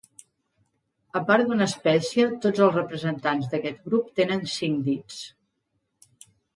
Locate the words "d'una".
1.51-1.67